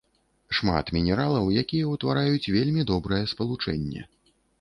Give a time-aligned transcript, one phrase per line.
[0.59, 4.01] Шмат мінералаў, якія ўтвараюць вельмі добрае спалучэнне.